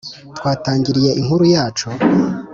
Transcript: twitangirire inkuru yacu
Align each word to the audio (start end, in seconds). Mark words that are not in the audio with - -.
twitangirire 0.37 1.09
inkuru 1.19 1.43
yacu 1.55 1.87